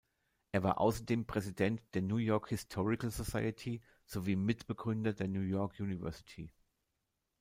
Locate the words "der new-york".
1.93-2.47